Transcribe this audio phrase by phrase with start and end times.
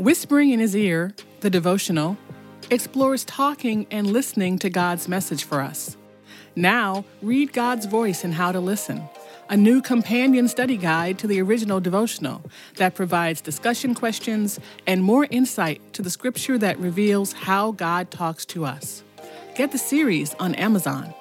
[0.00, 2.16] Whispering in His Ear, the devotional,
[2.70, 5.98] explores talking and listening to God's message for us.
[6.56, 9.02] Now, read God's voice and how to listen,
[9.50, 12.40] a new companion study guide to the original devotional
[12.76, 18.46] that provides discussion questions and more insight to the scripture that reveals how God talks
[18.46, 19.04] to us.
[19.54, 21.12] Get the series on Amazon.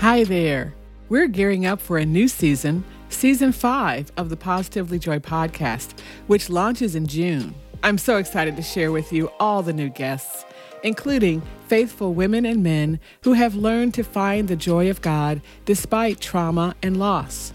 [0.00, 0.74] Hi there.
[1.08, 6.50] We're gearing up for a new season, season five of the Positively Joy podcast, which
[6.50, 7.54] launches in June.
[7.82, 10.44] I'm so excited to share with you all the new guests,
[10.82, 16.20] including faithful women and men who have learned to find the joy of God despite
[16.20, 17.54] trauma and loss.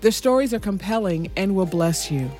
[0.00, 2.30] Their stories are compelling and will bless you.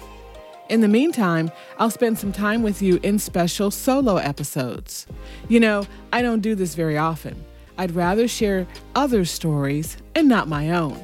[0.68, 5.08] In the meantime, I'll spend some time with you in special solo episodes.
[5.48, 7.44] You know, I don't do this very often.
[7.80, 11.02] I'd rather share other stories and not my own.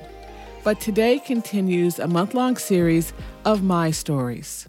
[0.63, 3.15] But today continues a month long series
[3.47, 4.69] of my stories.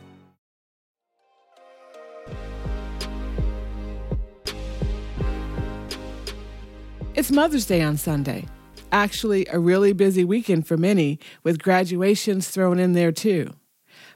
[7.21, 8.47] It's Mother's Day on Sunday.
[8.91, 13.53] Actually, a really busy weekend for many, with graduations thrown in there too.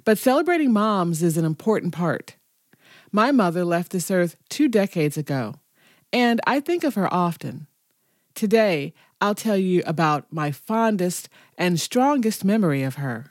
[0.03, 2.35] But celebrating moms is an important part.
[3.11, 5.53] My mother left this earth two decades ago,
[6.11, 7.67] and I think of her often.
[8.33, 13.27] Today, I'll tell you about my fondest and strongest memory of her.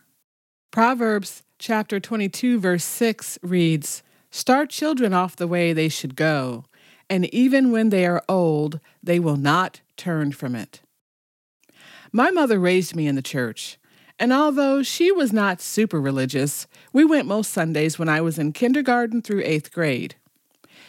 [0.70, 6.64] Proverbs chapter 22, verse 6 reads Start children off the way they should go
[7.08, 10.80] and even when they are old, they will not turn from it.
[12.12, 13.78] My mother raised me in the church,
[14.18, 18.52] and although she was not super religious, we went most Sundays when I was in
[18.52, 20.14] kindergarten through eighth grade.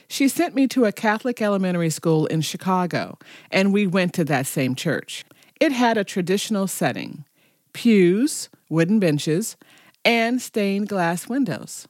[0.08, 3.18] She sent me to a Catholic elementary school in Chicago,
[3.50, 5.26] and we went to that same church.
[5.60, 7.26] It had a traditional setting
[7.74, 9.58] pews, wooden benches,
[10.06, 11.88] and stained glass windows.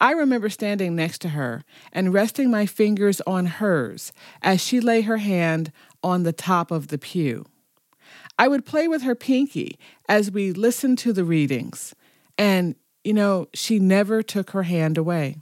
[0.00, 4.12] I remember standing next to her and resting my fingers on hers
[4.42, 7.46] as she lay her hand on the top of the pew.
[8.38, 11.94] I would play with her pinky as we listened to the readings,
[12.36, 15.38] and, you know, she never took her hand away.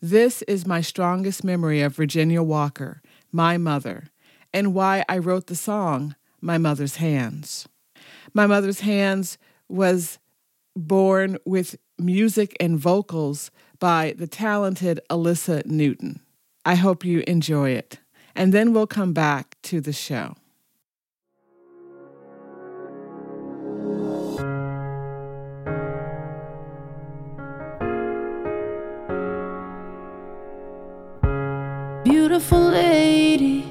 [0.00, 4.08] This is my strongest memory of Virginia Walker, my mother,
[4.52, 7.68] and why I wrote the song, My Mother's Hands.
[8.34, 9.38] My Mother's Hands
[9.68, 10.18] was
[10.78, 16.20] born with music and vocals by the talented Alyssa Newton.
[16.64, 17.98] I hope you enjoy it.
[18.34, 20.36] And then we'll come back to the show.
[32.04, 33.64] Beautiful lady,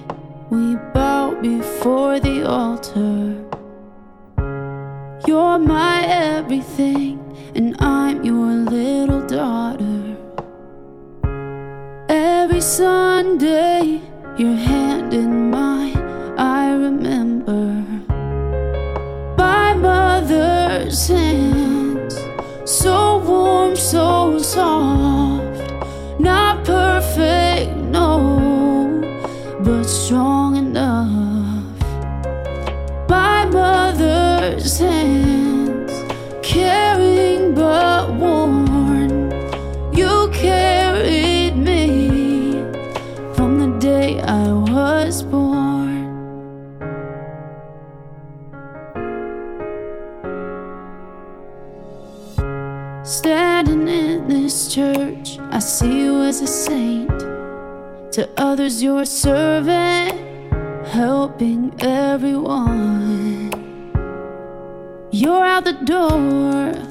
[0.49, 3.06] we bow before the altar.
[6.47, 7.19] Everything
[7.55, 10.15] and I'm your little daughter.
[12.07, 13.99] Every Sunday,
[14.37, 14.55] your
[40.31, 42.51] carried me
[43.35, 45.67] from the day I was born.
[53.03, 57.09] Standing in this church, I see you as a saint.
[58.13, 60.13] To others, you're a servant,
[60.87, 63.51] helping everyone.
[65.11, 66.86] You're out the door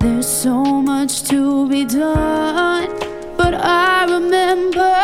[0.00, 2.88] there's so much to be done,
[3.36, 4.96] but I remember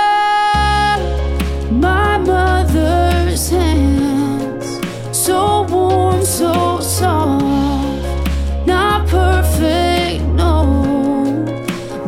[1.70, 4.81] my mother's hands,
[5.12, 11.44] so warm, so soft, not perfect, no,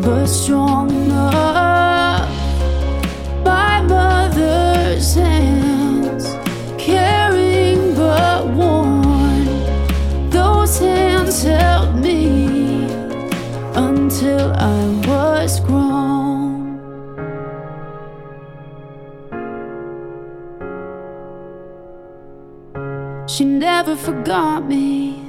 [0.00, 2.26] but strong enough.
[3.44, 6.24] My mother's hands,
[6.78, 12.37] caring but worn, those hands held me.
[14.10, 16.78] I was grown.
[23.28, 25.22] She never forgot me.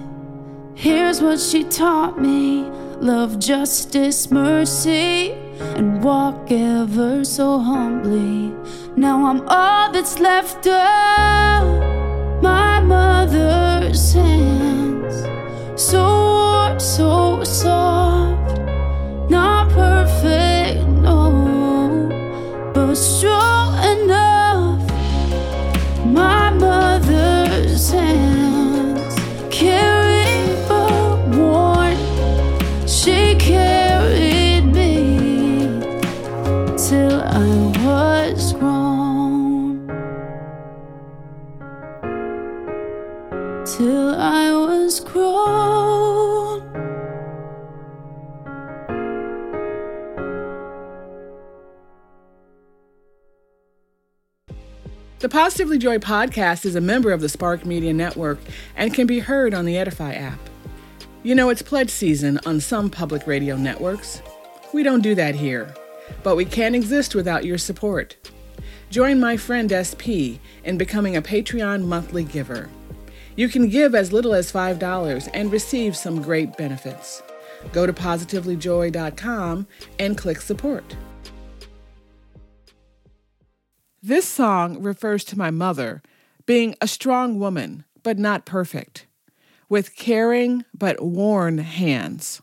[0.76, 2.70] Here's what she taught me
[3.02, 5.32] love, justice, mercy,
[5.76, 8.56] and walk ever so humbly.
[8.96, 15.26] Now I'm all that's left of my mother's hands.
[15.76, 16.30] So
[16.70, 18.09] warm, so soft,
[43.66, 46.60] Till I was grown.
[55.20, 58.40] The Positively Joy podcast is a member of the Spark Media Network
[58.78, 60.40] and can be heard on the Edify app.
[61.24, 64.22] You know, it's pledge season on some public radio networks.
[64.74, 65.74] We don't do that here,
[66.24, 68.16] but we can't exist without your support.
[68.90, 72.70] Join my friend SP in becoming a Patreon monthly giver.
[73.36, 77.22] You can give as little as $5 and receive some great benefits.
[77.72, 79.68] Go to positivelyjoy.com
[80.00, 80.96] and click support.
[84.02, 86.02] This song refers to my mother
[86.46, 89.08] being a strong woman, but not perfect,
[89.68, 92.42] with caring but worn hands.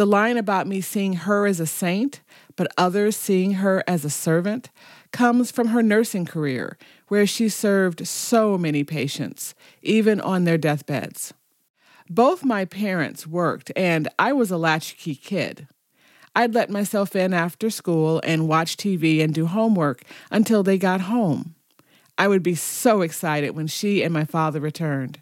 [0.00, 2.22] The line about me seeing her as a saint,
[2.56, 4.70] but others seeing her as a servant,
[5.12, 11.34] comes from her nursing career, where she served so many patients, even on their deathbeds.
[12.08, 15.68] Both my parents worked, and I was a latchkey kid.
[16.34, 20.00] I'd let myself in after school and watch TV and do homework
[20.30, 21.56] until they got home.
[22.16, 25.20] I would be so excited when she and my father returned.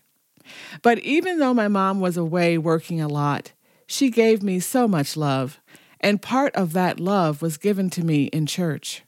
[0.82, 3.50] But even though my mom was away working a lot,
[3.88, 5.58] she gave me so much love,
[5.98, 9.02] and part of that love was given to me in church.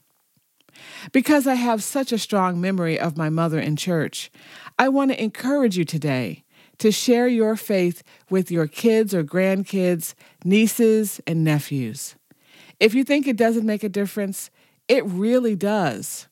[1.11, 4.31] Because I have such a strong memory of my mother in church,
[4.79, 6.43] I want to encourage you today
[6.79, 8.01] to share your faith
[8.31, 12.15] with your kids or grandkids, nieces, and nephews.
[12.79, 14.49] If you think it doesn't make a difference,
[14.87, 16.27] it really does.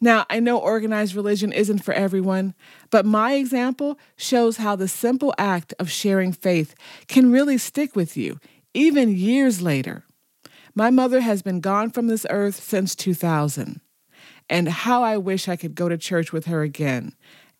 [0.00, 2.54] Now, I know organized religion isn't for everyone,
[2.90, 6.74] but my example shows how the simple act of sharing faith
[7.06, 8.40] can really stick with you,
[8.72, 10.04] even years later.
[10.74, 13.80] My mother has been gone from this earth since 2000,
[14.48, 17.14] and how I wish I could go to church with her again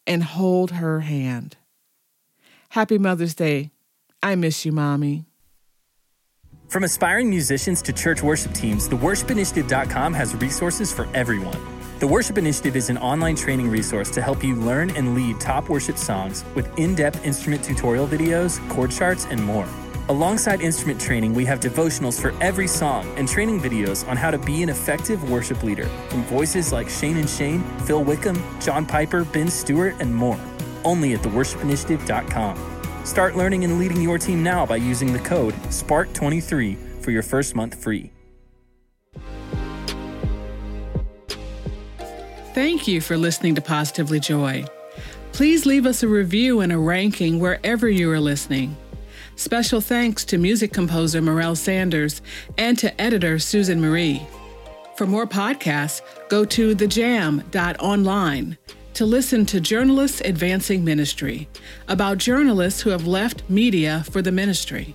[0.06, 1.56] and hold her hand.
[2.70, 3.70] Happy Mother's Day.
[4.22, 5.25] I miss you, Mommy.
[6.69, 11.80] From aspiring musicians to church worship teams, the worshipinitiative.com has resources for everyone.
[12.00, 15.69] The Worship Initiative is an online training resource to help you learn and lead top
[15.69, 19.69] worship songs with in depth instrument tutorial videos, chord charts, and more.
[20.08, 24.38] Alongside instrument training, we have devotionals for every song and training videos on how to
[24.38, 29.25] be an effective worship leader from voices like Shane and Shane, Phil Wickham, John Piper,
[29.25, 30.40] Ben Stuart, and more.
[30.85, 33.04] Only at theworshipinitiative.com.
[33.04, 37.54] Start learning and leading your team now by using the code SPARK23 for your first
[37.54, 38.11] month free.
[42.52, 44.64] Thank you for listening to Positively Joy.
[45.33, 48.76] Please leave us a review and a ranking wherever you are listening.
[49.37, 52.21] Special thanks to music composer Morel Sanders
[52.59, 54.26] and to editor Susan Marie.
[54.97, 58.59] For more podcasts, go to thejam.online
[58.95, 61.49] to listen to Journalists Advancing Ministry
[61.87, 64.95] about journalists who have left media for the ministry.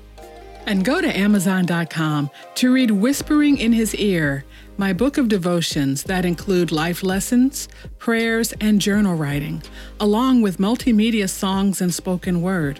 [0.67, 4.43] And go to Amazon.com to read Whispering in His Ear,
[4.77, 7.67] my book of devotions that include life lessons,
[7.97, 9.63] prayers, and journal writing,
[9.99, 12.79] along with multimedia songs and spoken word.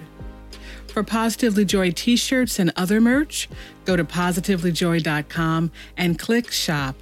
[0.88, 3.50] For Positively Joy t shirts and other merch,
[3.86, 6.96] go to positivelyjoy.com and click Shop.